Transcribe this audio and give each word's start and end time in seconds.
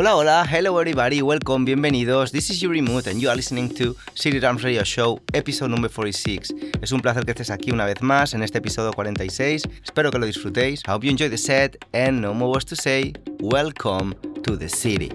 Hola, 0.00 0.14
hola, 0.14 0.46
hello 0.48 0.78
everybody, 0.78 1.22
welcome, 1.22 1.64
bienvenidos. 1.64 2.30
This 2.30 2.50
is 2.50 2.62
Yuri 2.62 2.80
Mood 2.80 3.08
and 3.08 3.20
you 3.20 3.28
are 3.28 3.34
listening 3.34 3.68
to 3.70 3.96
City 4.14 4.38
Rams 4.38 4.62
Radio 4.62 4.84
Show, 4.84 5.18
episode 5.34 5.70
number 5.72 5.90
46. 5.90 6.54
Es 6.80 6.92
un 6.92 7.00
placer 7.00 7.24
que 7.24 7.32
estés 7.32 7.50
aquí 7.50 7.72
una 7.72 7.84
vez 7.84 8.00
más 8.00 8.32
en 8.32 8.44
este 8.44 8.58
episodio 8.58 8.92
46. 8.92 9.64
Espero 9.82 10.12
que 10.12 10.20
lo 10.20 10.26
disfrutéis. 10.26 10.84
I 10.86 10.92
hope 10.92 11.04
you 11.04 11.10
enjoy 11.10 11.28
the 11.28 11.36
set 11.36 11.84
and 11.92 12.20
no 12.20 12.32
more 12.32 12.52
words 12.52 12.66
to 12.66 12.76
say. 12.76 13.12
Welcome 13.40 14.14
To 14.44 14.56
the 14.56 14.68
city. 14.68 15.10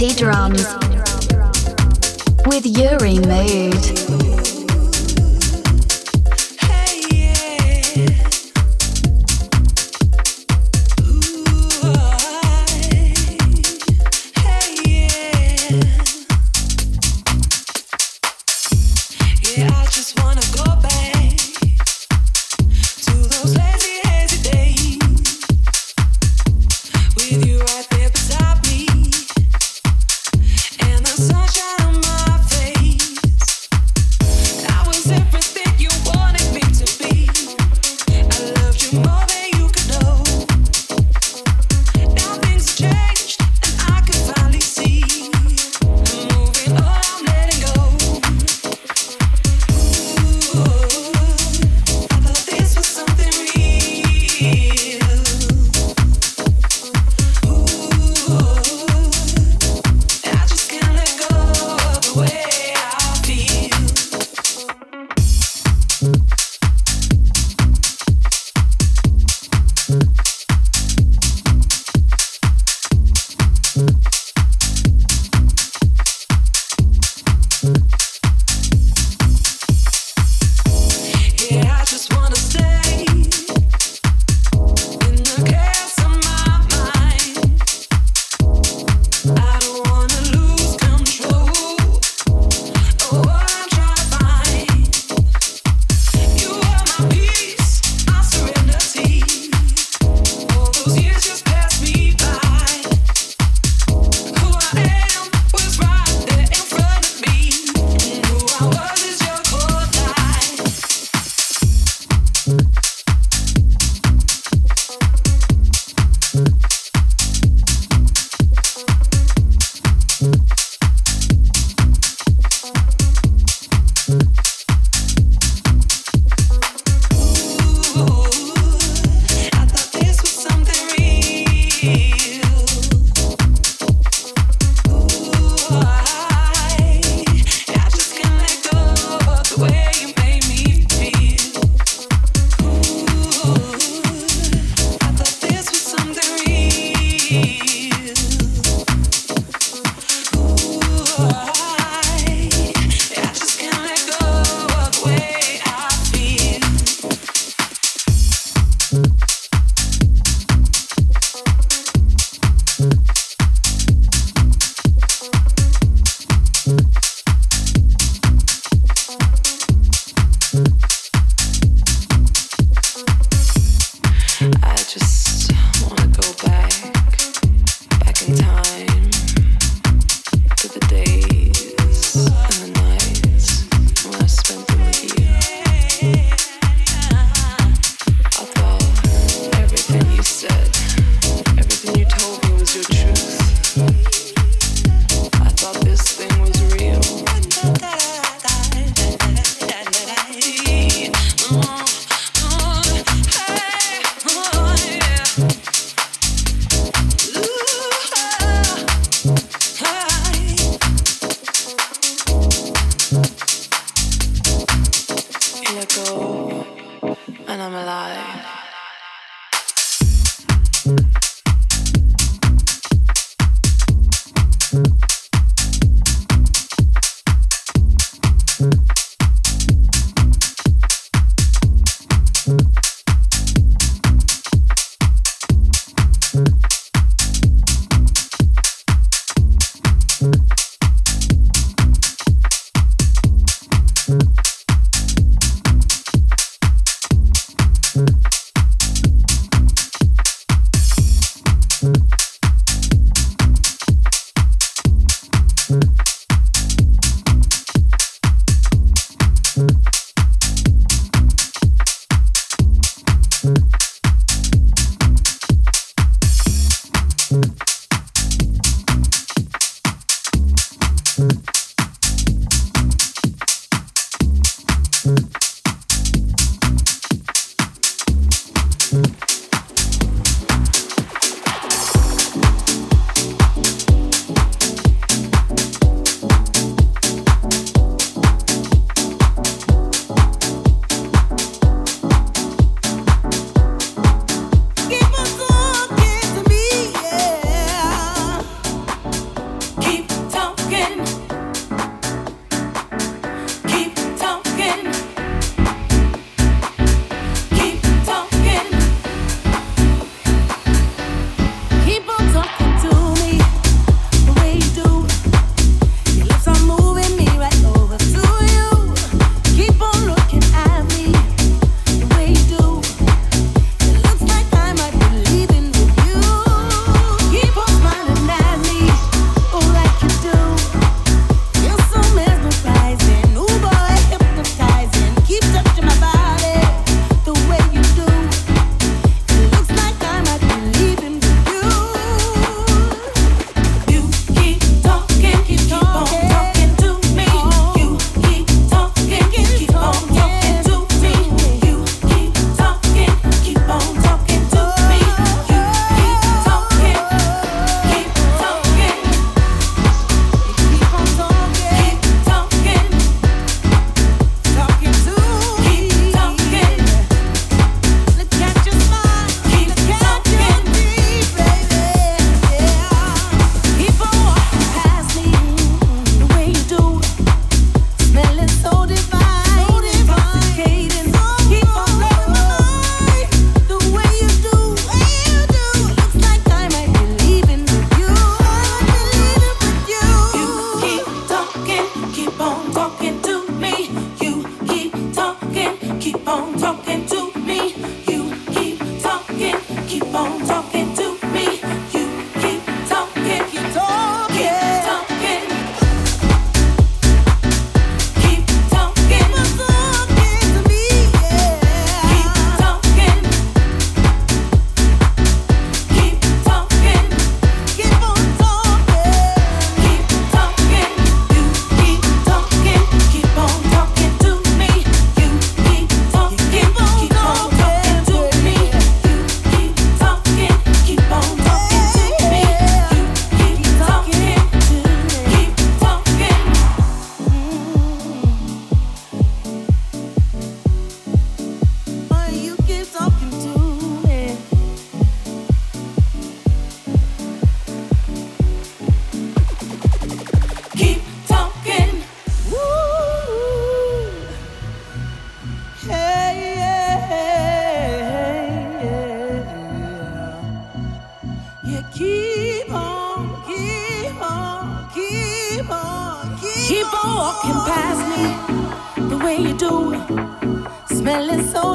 City 0.00 0.14
Drums 0.14 0.64
with 2.46 2.64
Uri 2.64 3.18
Mood. 3.18 4.09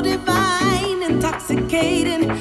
divine, 0.06 1.02
intoxicating. 1.04 2.35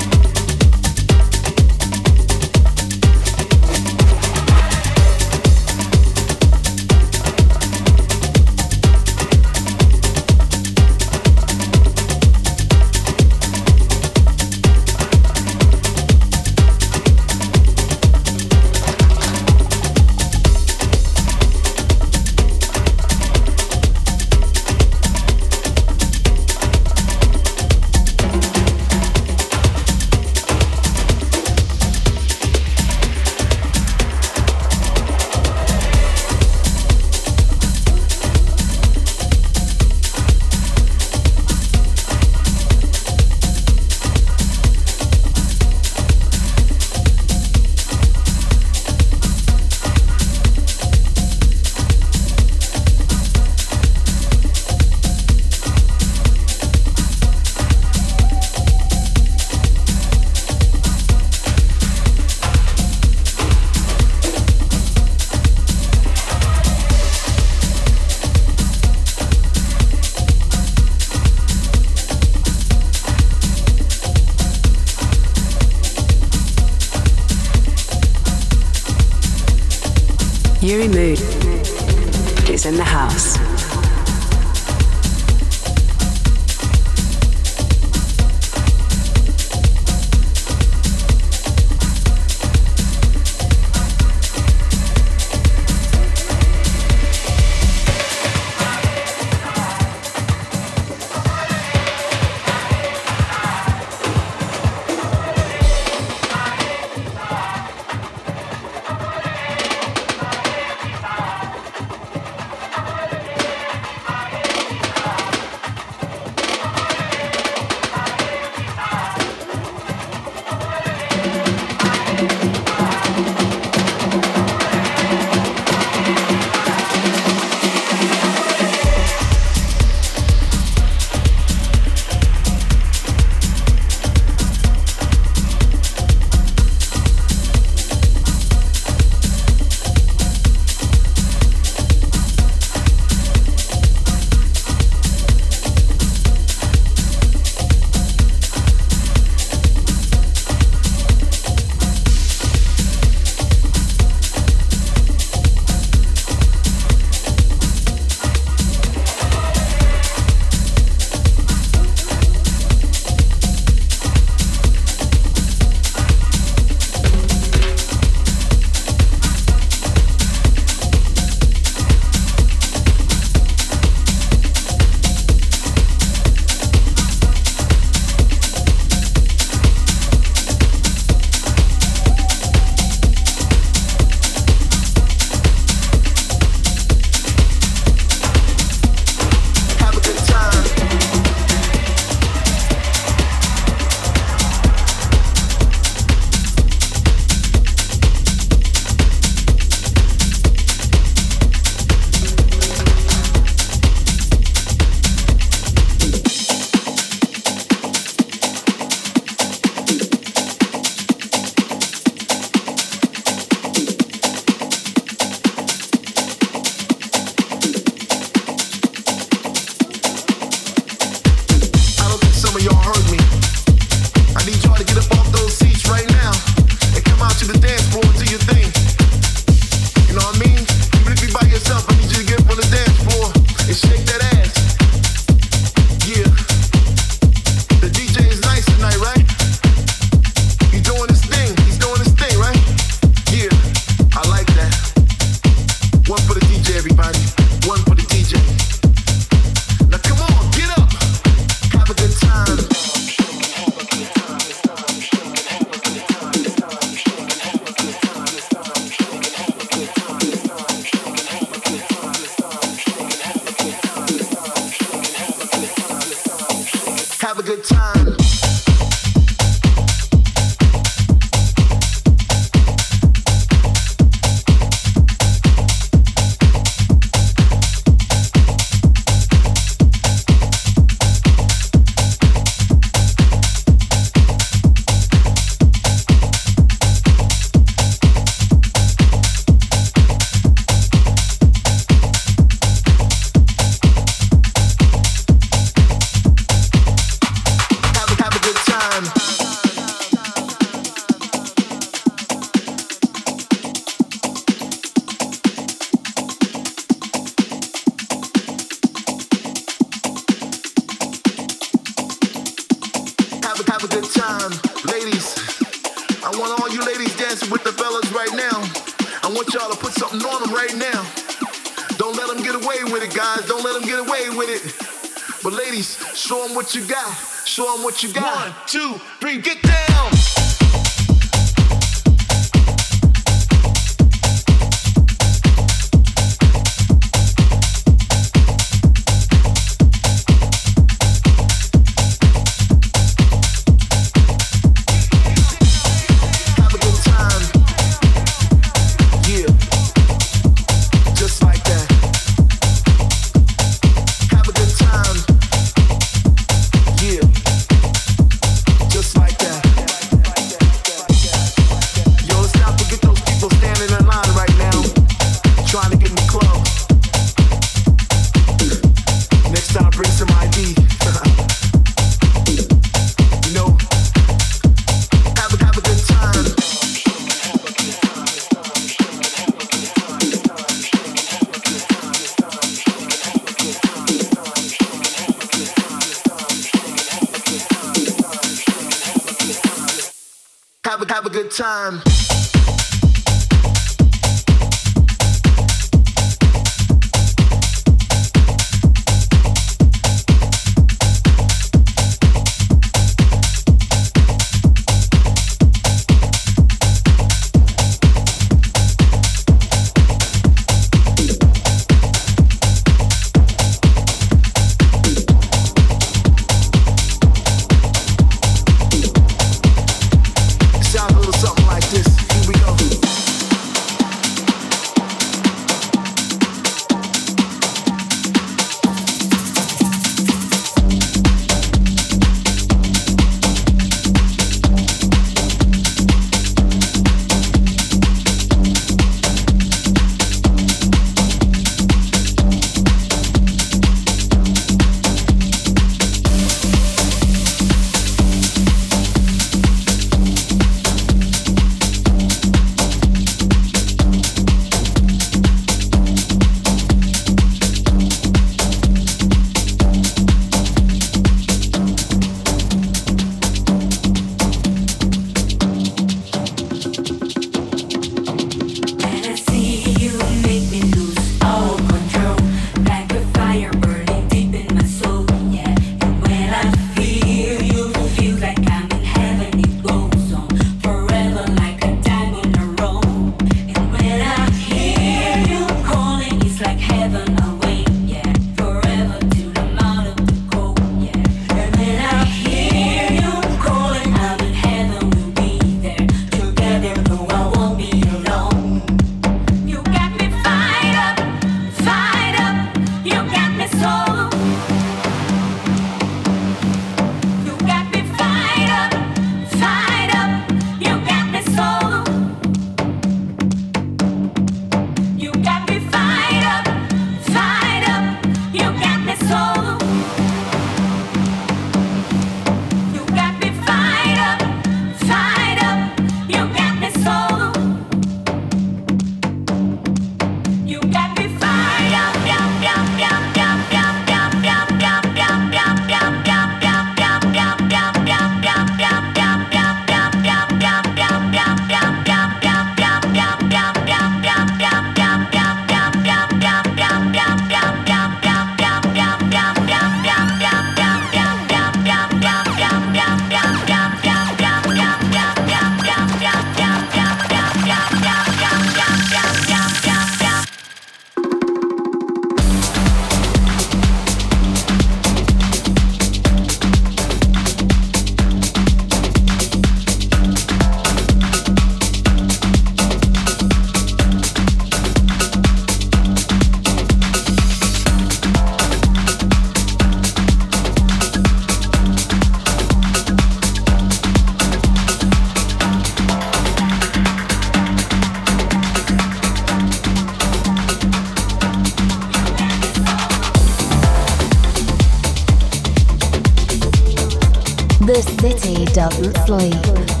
Doesn't 598.73 599.15
sleep. 599.27 600.00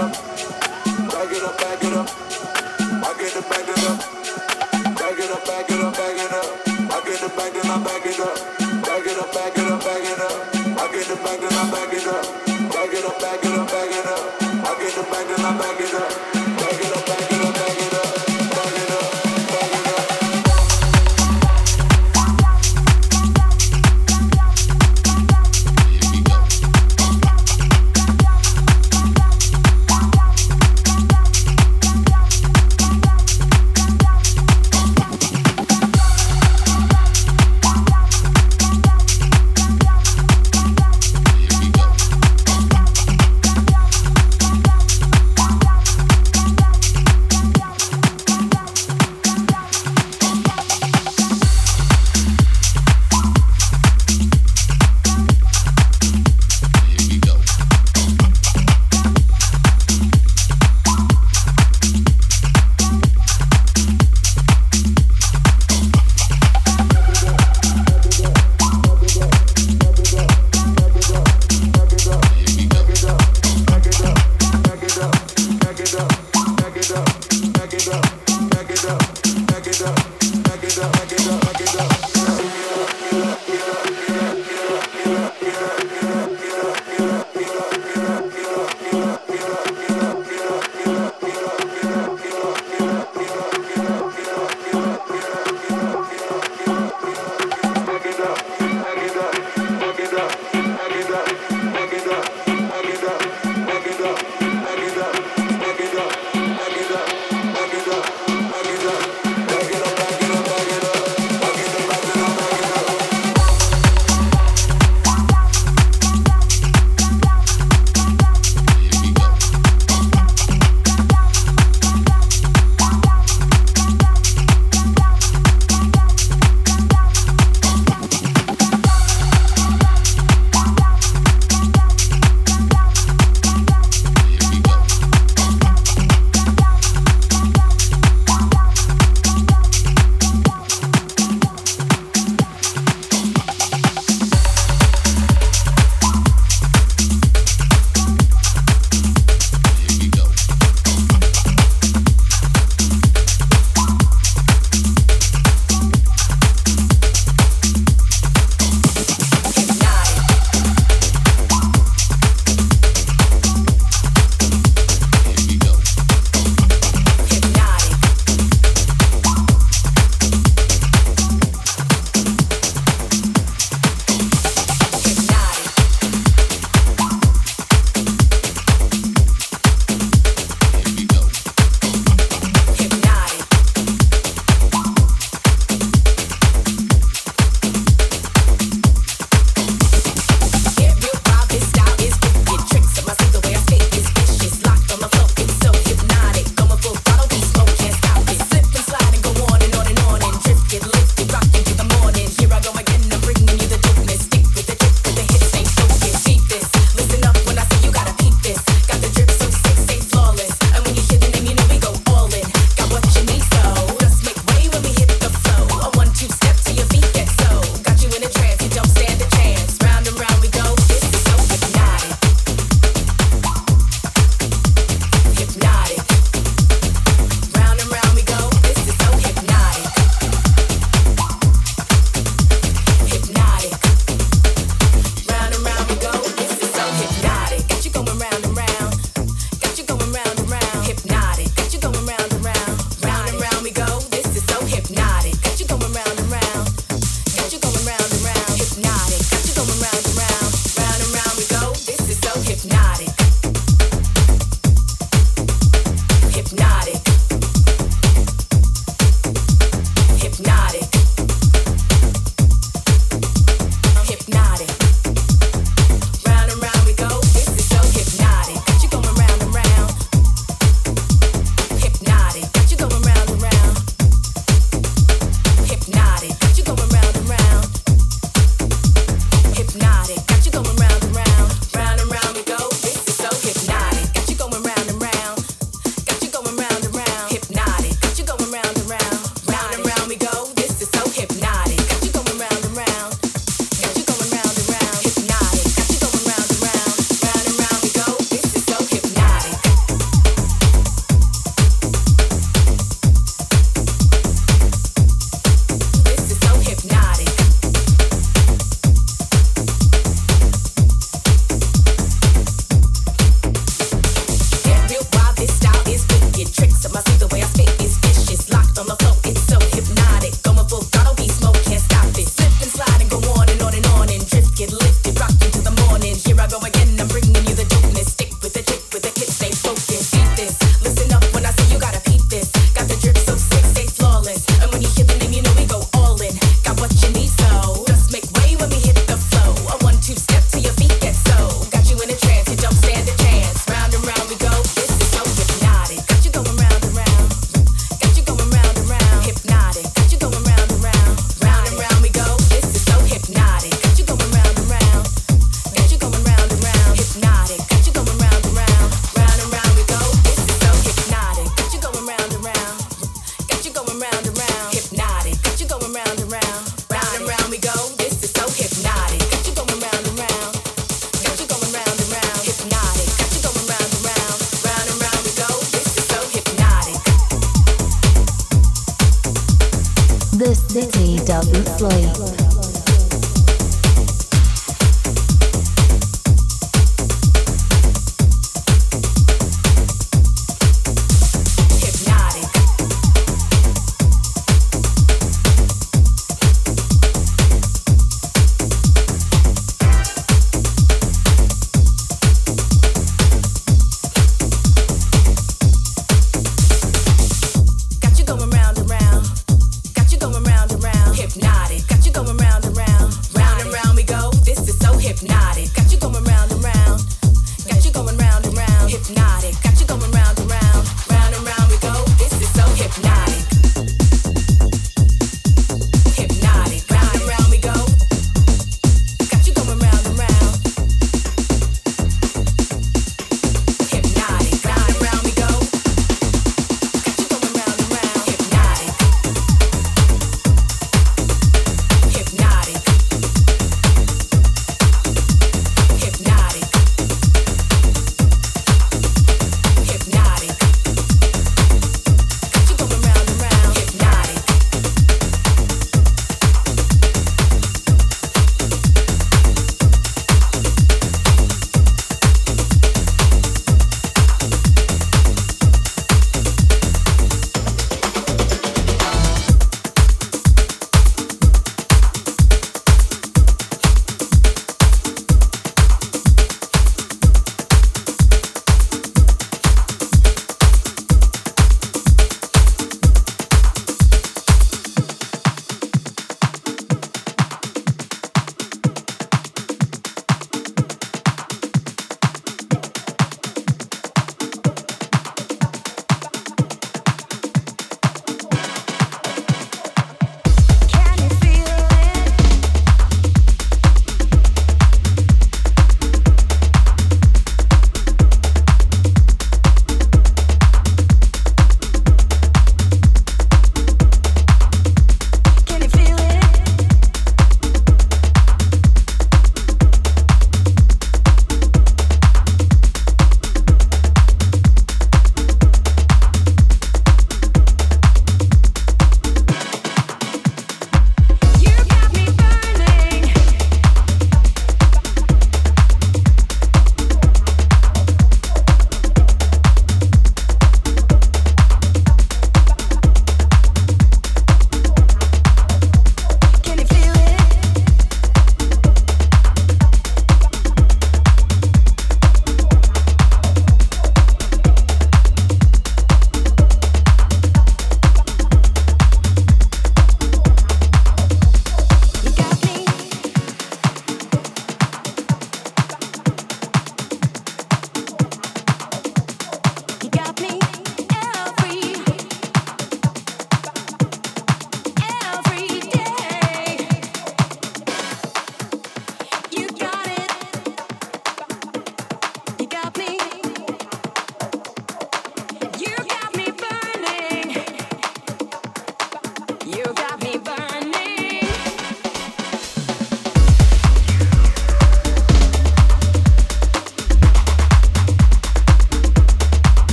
Up. 0.00 0.29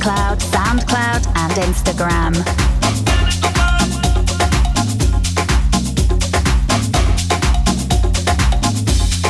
Mixcloud, 0.00 0.40
Soundcloud, 0.40 1.26
and 1.36 1.52
Instagram. 1.58 2.32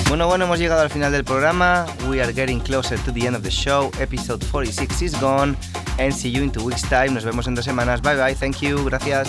Bueno, 0.09 0.29
bueno, 0.29 0.45
hemos 0.45 0.61
llegado 0.61 0.83
al 0.83 0.91
final 0.91 1.11
del 1.11 1.25
programa. 1.25 1.87
We 2.09 2.23
are 2.23 2.33
getting 2.33 2.61
closer 2.61 2.99
to 3.01 3.11
the 3.11 3.27
end 3.27 3.35
of 3.35 3.43
the 3.43 3.51
show. 3.51 3.91
Episode 3.99 4.45
46 4.45 5.03
is 5.03 5.21
gone. 5.21 5.57
And 5.99 6.15
see 6.15 6.31
you 6.31 6.43
in 6.43 6.53
two 6.53 6.65
weeks' 6.65 6.83
time. 6.83 7.15
Nos 7.15 7.25
vemos 7.25 7.49
en 7.49 7.57
dos 7.57 7.65
semanas. 7.65 8.01
Bye 8.01 8.15
bye. 8.15 8.35
Thank 8.35 8.63
you. 8.63 8.85
Gracias. 8.85 9.29